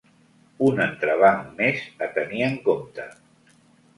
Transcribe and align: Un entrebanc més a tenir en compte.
Un 0.67 0.79
entrebanc 0.85 1.51
més 1.59 1.83
a 2.05 2.09
tenir 2.17 2.41
en 2.47 2.55
compte. 2.69 3.05